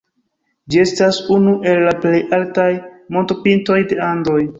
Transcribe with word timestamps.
Ĝi 0.73 0.79
estas 0.83 1.19
unu 1.35 1.53
el 1.73 1.85
plej 2.05 2.21
altaj 2.39 2.65
montopintoj 3.17 3.79
de 3.93 4.01
Andoj. 4.07 4.41